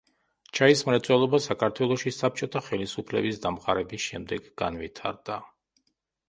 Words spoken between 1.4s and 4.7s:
საქართველოში საბჭოთა ხელისუფლების დამყარების შემდეგ